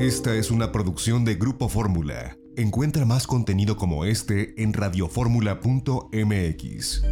[0.00, 2.38] Esta es una producción de Grupo Fórmula.
[2.56, 7.02] Encuentra más contenido como este en radioformula.mx.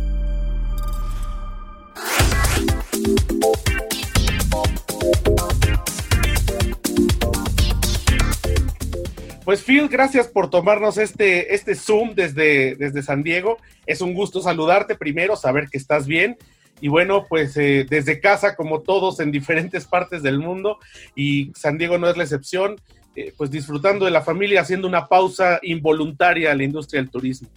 [9.44, 13.58] Pues Phil, gracias por tomarnos este, este Zoom desde, desde San Diego.
[13.84, 16.38] Es un gusto saludarte primero, saber que estás bien.
[16.80, 20.78] Y bueno, pues eh, desde casa, como todos en diferentes partes del mundo,
[21.14, 22.76] y San Diego no es la excepción,
[23.16, 27.48] eh, pues disfrutando de la familia, haciendo una pausa involuntaria a la industria del turismo.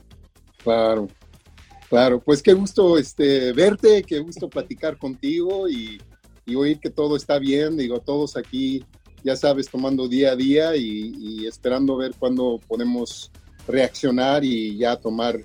[0.64, 1.08] Claro,
[1.90, 6.02] claro, pues qué gusto este, verte, qué gusto platicar contigo y,
[6.46, 8.84] y oír que todo está bien, digo, todos aquí
[9.24, 13.32] ya sabes, tomando día a día y, esperando ver cuándo podemos
[13.68, 15.40] reaccionar y ya tomar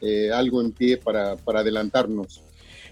[0.00, 2.42] eh, algo en pie para, adelantarnos.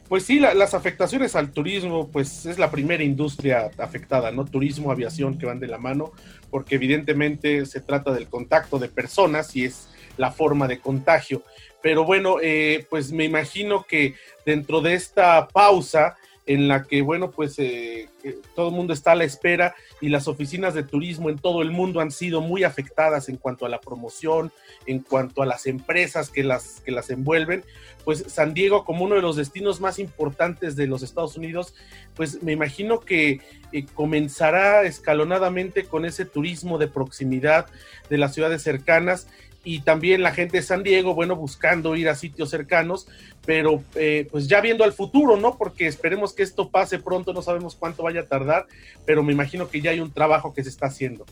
[0.09, 4.47] Pues sí, las afectaciones al turismo, pues es la primera industria afectada, ¿no?
[4.47, 6.13] Turismo, aviación que van de la mano,
[6.51, 11.43] porque evidentemente se trata del contacto de personas y es la forma de contagio.
[11.83, 14.15] Pero bueno, eh, pues me imagino que
[14.47, 16.17] dentro de esta pausa,
[16.49, 18.09] en la que, bueno, pues eh,
[18.57, 21.71] todo el mundo está a la espera y las oficinas de turismo en todo el
[21.71, 24.51] mundo han sido muy afectadas en cuanto a la promoción,
[24.87, 27.65] en cuanto a las empresas que las, que las envuelven.
[28.03, 31.75] Pues San Diego, como uno de los destinos más importantes de los Estados Unidos,
[32.15, 37.67] pues me imagino que eh, comenzará escalonadamente con ese turismo de proximidad
[38.09, 39.29] de las ciudades cercanas
[39.65, 43.07] y también la gente de San Diego, bueno, buscando ir a sitios cercanos,
[43.45, 45.57] pero eh, pues ya viendo al futuro, ¿no?
[45.59, 48.67] Porque esperemos que esto pase pronto, no sabemos cuánto vaya a tardar,
[49.05, 51.27] pero me imagino que ya hay un trabajo que se está haciendo.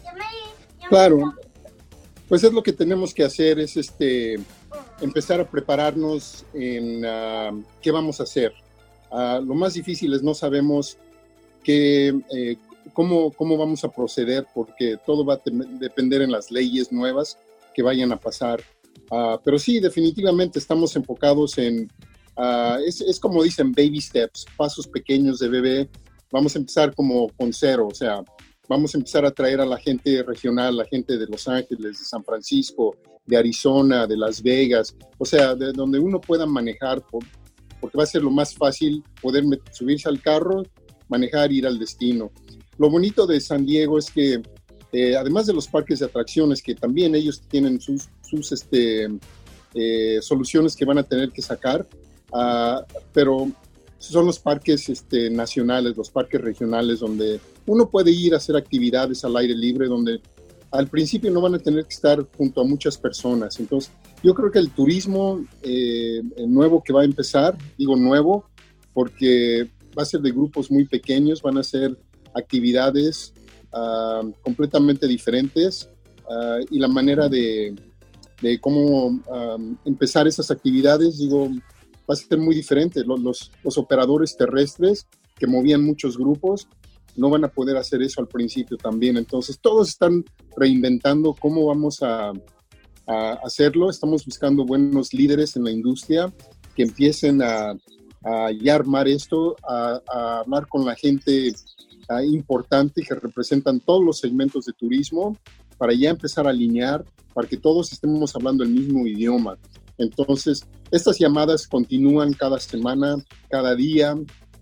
[0.89, 1.35] Claro,
[2.29, 4.37] pues es lo que tenemos que hacer, es este
[5.01, 8.53] empezar a prepararnos en ah, qué vamos a hacer.
[9.11, 10.99] Ah, lo más difícil es no sabemos
[11.63, 12.57] qué, eh,
[12.93, 17.39] cómo, cómo vamos a proceder, porque todo va a depender en las leyes nuevas
[17.77, 18.63] que vayan a pasar.
[19.11, 21.87] Ah, pero sí, definitivamente estamos enfocados en,
[22.37, 25.91] ah, es, es, como dicen, baby steps, pasos pequeños de bebé.
[26.33, 28.25] Vamos a empezar como con cero, o sea,
[28.67, 32.05] vamos a empezar a traer a la gente regional, la gente de Los Ángeles, de
[32.05, 37.05] San Francisco, de Arizona, de Las Vegas, o sea, de donde uno pueda manejar,
[37.81, 40.63] porque va a ser lo más fácil poder subirse al carro,
[41.09, 42.33] manejar, ir al destino.
[42.79, 44.43] Lo bonito de San Diego es que
[44.99, 49.07] eh, además de los parques de atracciones, que también ellos tienen sus, sus este,
[49.75, 51.87] eh, soluciones que van a tener que sacar,
[52.33, 53.47] ah, pero
[53.99, 59.23] son los parques este, nacionales, los parques regionales, donde uno puede ir a hacer actividades
[59.23, 60.19] al aire libre, donde
[60.71, 63.61] al principio no van a tener que estar junto a muchas personas.
[63.61, 63.93] Entonces,
[64.23, 68.49] yo creo que el turismo eh, nuevo que va a empezar, digo nuevo,
[68.95, 71.99] porque va a ser de grupos muy pequeños, van a ser
[72.33, 73.35] actividades
[73.79, 75.91] Ah, completamente diferentes
[76.31, 77.75] ah, y la manera de,
[78.41, 81.51] de cómo ah, empezar esas actividades, digo,
[82.09, 83.05] va a ser muy diferente.
[83.05, 85.07] Los, los, operadores terrestres
[85.39, 86.69] que movían muchos grupos
[87.17, 89.19] no van a poder hacer eso al principio también.
[89.19, 90.25] Entonces, todos están
[90.57, 92.33] reinventando cómo vamos a,
[93.07, 93.91] a hacerlo.
[93.91, 96.33] Estamos buscando buenos líderes en la industria
[96.75, 97.77] que empiecen a,
[98.27, 101.55] a ya armar esto, a, a hablar con la gente
[102.25, 105.37] importante que representan todos los segmentos de turismo
[105.79, 107.05] para ya empezar a alinear,
[107.35, 109.59] para que todos estemos hablando el mismo idioma.
[109.99, 113.17] Entonces, estas llamadas continúan cada semana,
[113.49, 114.17] cada día,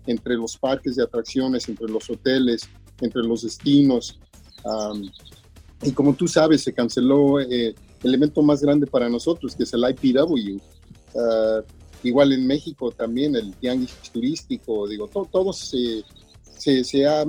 [0.07, 2.67] entre los parques de atracciones, entre los hoteles,
[3.01, 4.19] entre los destinos.
[5.83, 9.73] y como tú sabes, se canceló eh, el evento más grande para nosotros, que es
[9.73, 10.59] el IPW.
[11.15, 11.61] Ah,
[12.03, 16.03] igual en México también, el Tianguis Turístico, digo, todos se
[16.57, 17.23] se, se ha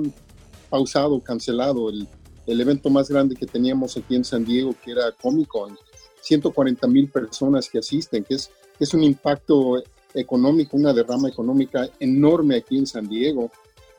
[0.69, 2.07] pausado, cancelado el,
[2.45, 5.77] el, evento más grande que teníamos aquí en San Diego, que era Comic Con.
[6.21, 9.81] 140 mil personas que asisten, que es, es un impacto
[10.13, 13.51] económico, una derrama económica enorme aquí en San Diego,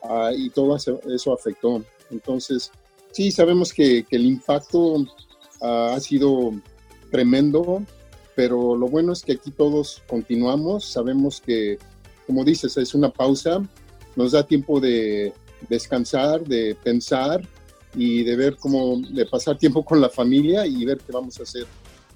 [0.03, 1.83] ah, y todo eso, afectó.
[2.11, 2.71] Entonces,
[3.11, 5.05] sí, sabemos que, que el impacto
[5.61, 6.53] ah, ha sido
[7.09, 7.83] tremendo,
[8.39, 11.77] pero lo bueno es que aquí todos continuamos, sabemos que,
[12.25, 13.61] como dices, es una pausa,
[14.15, 15.33] nos da tiempo de
[15.67, 17.41] descansar, de pensar
[17.93, 21.43] y de ver cómo, de pasar tiempo con la familia y ver qué vamos a
[21.43, 21.65] hacer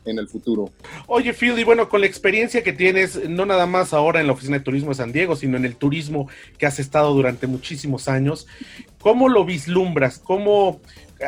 [0.05, 0.71] en el futuro.
[1.07, 4.33] Oye, Phil, y bueno, con la experiencia que tienes, no nada más ahora en la
[4.33, 8.07] Oficina de Turismo de San Diego, sino en el turismo que has estado durante muchísimos
[8.07, 8.47] años,
[9.01, 10.19] ¿cómo lo vislumbras?
[10.19, 10.79] ¿Cómo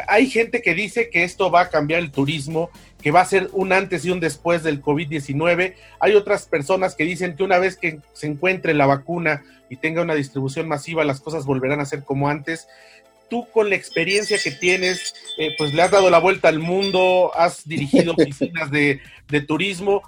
[0.07, 2.69] hay gente que dice que esto va a cambiar el turismo,
[3.05, 5.75] que va a ser un antes y un después del COVID-19.
[5.99, 10.01] Hay otras personas que dicen que una vez que se encuentre la vacuna y tenga
[10.01, 12.67] una distribución masiva, las cosas volverán a ser como antes.
[13.29, 17.31] Tú con la experiencia que tienes eh, pues le has dado la vuelta al mundo,
[17.35, 18.99] has dirigido oficinas de,
[19.47, 20.01] turismo.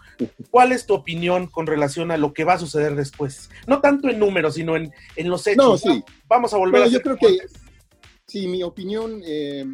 [0.50, 3.52] ¿Cuál es tu opinión con relación a lo que va a suceder después?
[3.68, 5.86] No tanto en números, sino en, los hechos.
[5.86, 6.04] No, sí.
[6.28, 6.88] Vamos a volver a...
[6.88, 7.38] Yo creo que,
[8.26, 9.68] sí, mi opinión, eh,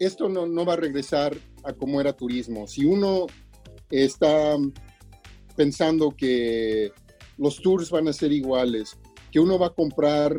[0.00, 2.66] esto no, no, va a regresar a como era turismo.
[2.66, 3.26] Si uno
[3.90, 4.56] está
[5.56, 6.92] pensando que
[7.38, 8.96] los tours van a ser iguales,
[9.30, 10.36] que uno va a comprar,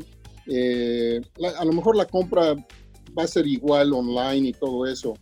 [0.47, 1.21] eh,
[1.57, 2.55] a lo mejor la compra
[3.17, 5.13] va a ser igual online y todo eso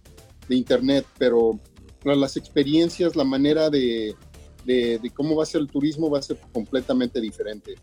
[0.47, 1.59] de internet, pero
[2.03, 4.15] las experiencias, la manera de,
[4.65, 7.75] de, cómo va a ser el turismo va a ser completamente diferente.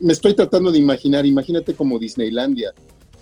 [0.00, 2.72] me estoy tratando de imaginar, imagínate como Disneylandia,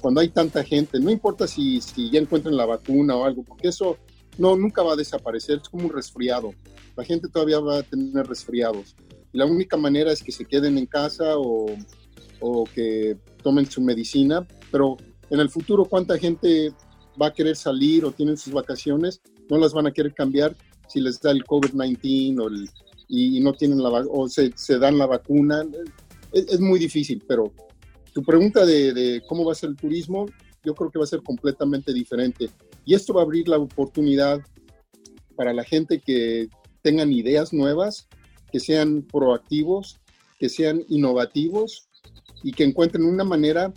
[0.00, 3.69] cuando hay tanta gente, no importa si, si ya encuentran la vacuna o algo, porque
[3.69, 3.99] eso
[4.38, 6.52] no, nunca va a desaparecer, es como un resfriado.
[6.97, 8.97] La gente todavía va a tener resfriados.
[9.32, 11.67] La única manera es que se queden en casa o,
[12.41, 14.97] o que tomen su medicina, pero
[15.31, 16.73] en el futuro, ¿cuánta gente
[17.20, 19.20] va a querer salir o tienen sus vacaciones?
[19.49, 20.56] No las van a querer cambiar
[20.88, 22.69] si les da el COVID-19
[23.08, 25.64] y, no tienen la o se, se dan la vacuna.
[26.32, 27.53] Es, muy difícil, pero
[28.12, 30.27] tu pregunta de, cómo va a ser el turismo,
[30.65, 32.51] yo creo que va a ser completamente diferente.
[32.85, 34.41] Y esto va a abrir la oportunidad
[35.37, 36.49] para la gente que
[36.83, 38.09] tengan ideas nuevas,
[38.53, 40.01] que sean proactivos,
[40.39, 41.89] que sean innovativos
[42.43, 43.73] y que encuentren una manera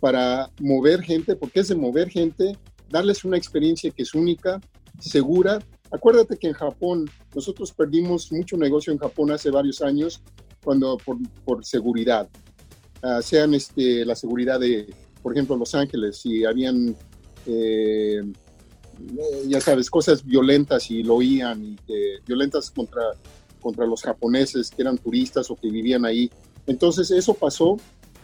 [0.00, 2.56] para mover gente, porque es de mover gente,
[2.88, 4.60] darles una experiencia que es única,
[5.00, 5.58] segura.
[5.90, 10.22] Acuérdate que en Japón, nosotros perdimos mucho negocio en Japón hace varios años
[10.62, 10.98] cuando
[11.44, 12.28] por, seguridad.
[13.02, 16.96] Uh, sean este, la seguridad de, por ejemplo, Los Ángeles, si habían,
[17.46, 18.22] eh,
[19.46, 21.76] ya sabes, cosas violentas y lo oían, y
[22.26, 23.02] violentas contra,
[23.60, 26.30] contra los japoneses que eran turistas o que vivían ahí.
[26.66, 27.76] Entonces eso pasó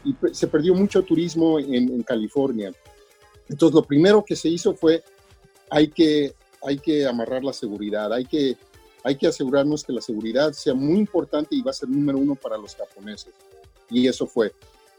[0.04, 2.72] y se perdió mucho turismo en, California.
[3.48, 5.02] Entonces lo primero que se hizo fue
[5.70, 8.56] hay que, hay que amarrar la seguridad, hay que,
[9.04, 12.34] hay que asegurarnos que la seguridad sea muy importante y va a ser número uno
[12.34, 13.32] para los japoneses.
[13.90, 14.52] Y eso fue.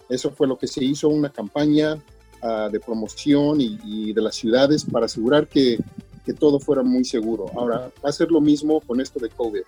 [0.10, 2.02] Eso fue lo que se hizo, una campaña
[2.42, 5.78] ah, de promoción y, de las ciudades para asegurar que,
[6.26, 7.46] que, todo fuera muy seguro.
[7.56, 9.62] Ahora, va a ser lo mismo con esto de COVID.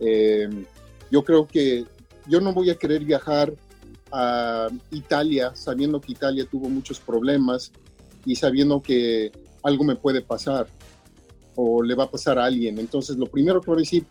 [0.00, 0.48] Eh,
[1.10, 1.84] yo creo que
[2.26, 3.52] yo no voy a querer viajar
[4.12, 7.70] a Italia sabiendo que Italia tuvo muchos problemas
[8.24, 9.30] y sabiendo que
[9.62, 10.66] algo me puede pasar
[11.54, 12.78] o le va a pasar a alguien.
[12.78, 14.06] Entonces, lo primero que voy a decir,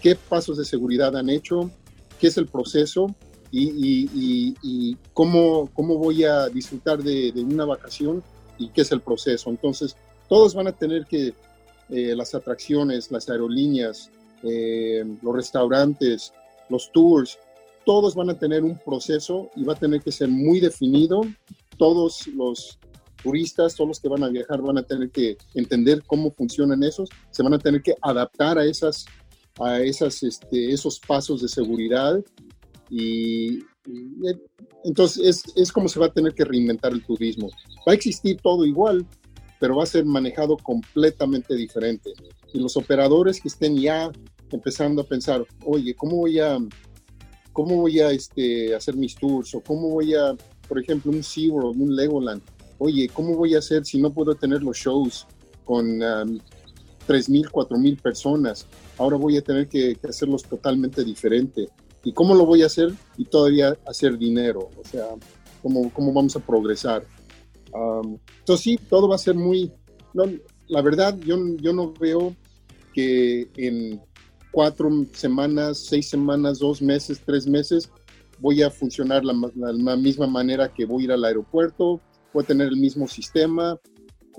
[0.00, 1.70] ¿qué pasos de seguridad han hecho?
[2.18, 3.14] ¿Qué es el proceso?
[3.54, 8.22] Y, cómo, cómo voy a disfrutar de, una vacación
[8.58, 9.50] y qué es el proceso.
[9.50, 9.96] Entonces,
[10.28, 11.34] todos van a tener que,
[11.90, 14.10] eh, las atracciones, las aerolíneas,
[14.42, 16.32] eh, los restaurantes,
[16.70, 17.38] los tours,
[17.84, 21.20] todos van a tener un proceso y va a tener que ser muy definido.
[21.76, 22.78] Todos los
[23.22, 27.10] turistas, todos los que van a viajar van a tener que entender cómo funcionan esos,
[27.30, 29.04] se van a tener que adaptar a esas
[29.60, 32.18] a esas, este, esos pasos de seguridad
[32.92, 33.64] y,
[34.84, 37.48] entonces es, es, como se va a tener que reinventar el turismo.
[37.86, 39.06] Va a existir todo igual,
[39.58, 42.12] pero va a ser manejado completamente diferente.
[42.52, 44.12] Y los operadores que estén ya
[44.50, 46.58] empezando a pensar, oye, ¿cómo voy a
[47.52, 50.34] cómo voy a este, hacer mis tours o cómo voy a,
[50.68, 52.42] por ejemplo, un SeaWorld, un Legoland.
[52.78, 55.26] Oye, ¿cómo voy a hacer si no puedo tener los shows
[55.64, 56.38] con um,
[57.06, 58.66] 3.000, 4.000 personas?
[58.98, 61.68] Ahora voy a tener que, hacerlos totalmente diferente.
[62.04, 62.92] ¿Y cómo lo voy a hacer?
[63.16, 64.70] Y todavía hacer dinero.
[64.76, 65.06] O sea,
[65.62, 67.04] ¿cómo, cómo vamos a progresar?
[67.72, 69.72] Um, entonces sí, todo va a ser muy...
[70.14, 70.24] No,
[70.68, 72.34] la verdad, yo, yo no veo
[72.92, 74.00] que en
[74.50, 77.90] cuatro semanas, seis semanas, dos meses, tres meses,
[78.38, 82.00] voy a funcionar la, la, misma manera que voy a ir al aeropuerto,
[82.32, 83.78] voy a tener el mismo sistema.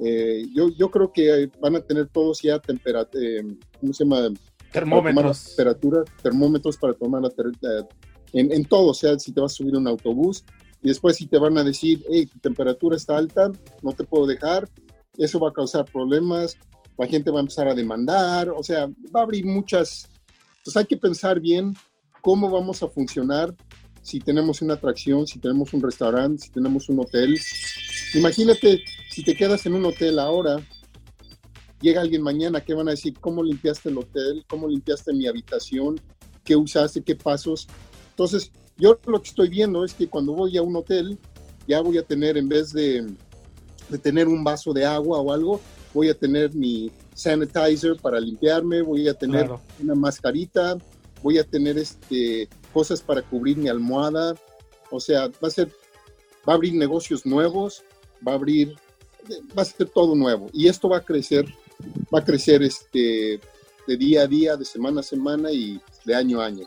[0.03, 3.43] Eh, yo, yo creo que van a tener todos ya temperatura, eh,
[3.79, 4.29] ¿cómo se llama?
[4.73, 5.45] Termómetros.
[5.55, 7.87] Temperatura, termómetros para tomar la temperatura.
[8.33, 10.43] En, en, todo, o sea, si te vas a subir a un autobús
[10.81, 13.51] y después si te van a decir, hey, tu temperatura está alta,
[13.83, 14.67] no te puedo dejar,
[15.17, 16.57] eso va a causar problemas,
[16.97, 20.09] la gente va a empezar a demandar, o sea, va a abrir muchas.
[20.57, 21.75] Entonces hay que pensar bien
[22.21, 23.53] cómo vamos a funcionar
[24.01, 27.39] si tenemos una atracción, si tenemos un restaurante, si tenemos un hotel.
[28.13, 30.57] Imagínate si te quedas en un hotel ahora,
[31.83, 33.13] llega alguien mañana, ¿qué van a decir?
[33.19, 34.43] ¿Cómo limpiaste el hotel?
[34.47, 35.99] ¿Cómo limpiaste mi habitación?
[36.43, 37.03] ¿Qué usaste?
[37.03, 37.67] ¿Qué pasos?
[38.09, 41.19] Entonces, yo lo que estoy viendo es que cuando voy a un hotel,
[41.67, 43.05] ya voy a tener, en vez de,
[43.89, 45.61] de tener un vaso de agua o algo,
[45.93, 50.77] voy a tener mi sanitizer para limpiarme, voy a tener una mascarita,
[51.21, 54.33] voy a tener este, cosas para cubrir mi almohada.
[54.89, 55.69] O sea, va a ser
[56.47, 57.83] va a abrir negocios nuevos,
[58.25, 58.75] va a abrir,
[59.57, 60.49] va a ser todo nuevo.
[60.53, 61.45] Y esto va a crecer,
[62.13, 63.39] va a crecer este,
[63.87, 66.65] de día a día, de semana a semana y de año a año.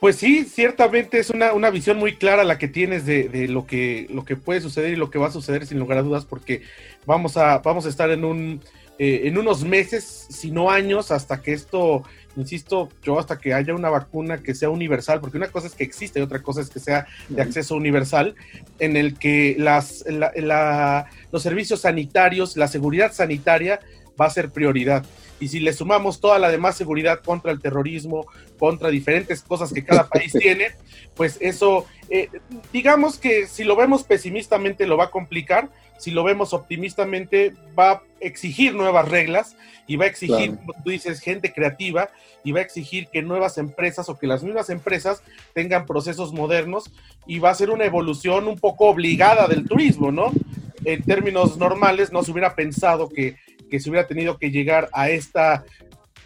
[0.00, 3.66] Pues sí, ciertamente es una, una visión muy clara la que tienes de, de, lo,
[3.66, 6.24] que, lo que puede suceder y lo que va a suceder sin lugar a dudas,
[6.24, 6.62] porque
[7.04, 8.60] vamos a, vamos a estar en, un,
[9.00, 12.04] eh, en unos meses, si no años, hasta que esto,
[12.36, 15.82] insisto, yo hasta que haya una vacuna que sea universal, porque una cosa es que
[15.82, 18.36] existe y otra cosa es que sea de acceso universal,
[18.78, 23.80] en el que las, la, la, los servicios sanitarios, la seguridad sanitaria
[24.20, 25.04] va a ser prioridad
[25.40, 28.26] y si le sumamos toda la demás seguridad contra el terrorismo,
[28.58, 30.68] contra diferentes cosas que cada país tiene,
[31.14, 32.28] pues eso, eh,
[32.72, 37.90] digamos que si lo vemos pesimistamente lo va a complicar, si lo vemos optimistamente va
[37.90, 39.56] a exigir nuevas reglas
[39.86, 40.56] y va a exigir, claro.
[40.58, 42.10] como tú dices, gente creativa
[42.44, 45.22] y va a exigir que nuevas empresas o que las mismas empresas
[45.54, 46.90] tengan procesos modernos
[47.26, 50.32] y va a ser una evolución un poco obligada del turismo, ¿no?
[50.84, 53.36] En términos normales no se hubiera pensado que
[53.68, 55.64] que se hubiera tenido que llegar a esta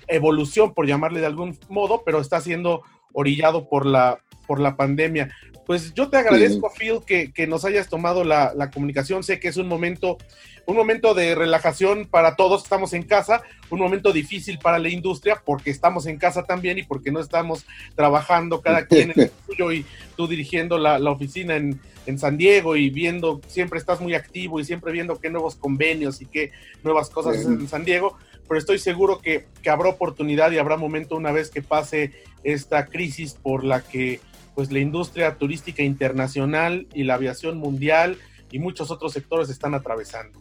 [0.09, 2.83] evolución, por llamarle de algún modo, pero está siendo
[3.13, 4.21] orillado por la,
[4.53, 5.35] por la pandemia.
[5.65, 6.81] Pues yo te agradezco, sí.
[6.81, 9.23] Phil, que, que, nos hayas tomado la, la, comunicación.
[9.23, 10.19] Sé que es un momento,
[10.67, 12.65] un momento de relajación para todos.
[12.65, 13.41] Estamos en casa,
[13.71, 17.65] un momento difícil para la industria porque estamos en casa también y porque no estamos
[17.97, 19.87] trabajando cada quien en el suyo y
[20.19, 24.61] tú dirigiendo la, la oficina en, en San Diego y viendo, siempre estás muy activo
[24.61, 26.53] y siempre viendo qué nuevos convenios y qué
[26.85, 27.47] nuevas cosas sí.
[27.47, 31.49] en San Diego, pero estoy seguro que, que, habrá oportunidad y habrá momento una vez
[31.49, 32.13] que pase
[32.45, 34.21] esta crisis por la que
[34.55, 38.19] pues la industria turística internacional y la aviación mundial
[38.51, 40.41] y muchos otros sectores están atravesando.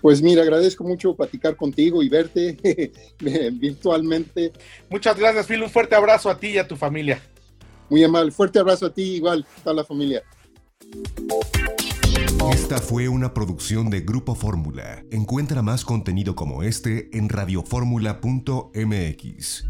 [0.00, 2.92] Pues mira, agradezco mucho platicar contigo y verte
[3.52, 4.52] virtualmente.
[4.90, 5.62] Muchas gracias, Phil.
[5.62, 7.22] Un fuerte abrazo a ti y a tu familia.
[7.88, 8.32] Muy amable.
[8.32, 10.24] Fuerte abrazo a ti, igual, a toda la familia.
[12.52, 15.04] Esta fue una producción de Grupo Fórmula.
[15.12, 19.66] Encuentra más contenido como este en radioformula.mx.